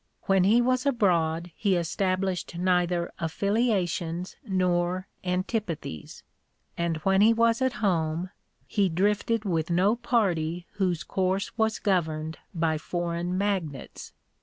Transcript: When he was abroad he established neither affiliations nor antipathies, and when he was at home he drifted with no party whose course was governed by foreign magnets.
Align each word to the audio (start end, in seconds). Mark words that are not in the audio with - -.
When 0.23 0.45
he 0.45 0.63
was 0.63 0.87
abroad 0.87 1.51
he 1.55 1.75
established 1.75 2.57
neither 2.57 3.11
affiliations 3.19 4.35
nor 4.43 5.07
antipathies, 5.23 6.23
and 6.75 6.97
when 6.97 7.21
he 7.21 7.35
was 7.35 7.61
at 7.61 7.73
home 7.85 8.31
he 8.65 8.89
drifted 8.89 9.45
with 9.45 9.69
no 9.69 9.95
party 9.95 10.65
whose 10.77 11.03
course 11.03 11.55
was 11.55 11.77
governed 11.77 12.39
by 12.51 12.79
foreign 12.79 13.37
magnets. 13.37 14.11